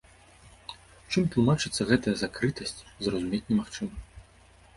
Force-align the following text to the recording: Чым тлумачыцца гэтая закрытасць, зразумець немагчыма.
Чым 1.13 1.27
тлумачыцца 1.35 1.81
гэтая 1.91 2.15
закрытасць, 2.23 2.75
зразумець 3.09 3.43
немагчыма. 3.53 3.97